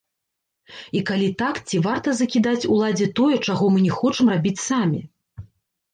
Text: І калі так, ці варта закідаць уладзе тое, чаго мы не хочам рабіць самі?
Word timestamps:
І 0.99 1.01
калі 1.09 1.27
так, 1.41 1.59
ці 1.67 1.81
варта 1.89 2.09
закідаць 2.21 2.67
уладзе 2.77 3.11
тое, 3.19 3.31
чаго 3.47 3.65
мы 3.77 3.87
не 3.87 3.93
хочам 3.99 4.25
рабіць 4.37 4.59
самі? 4.69 5.07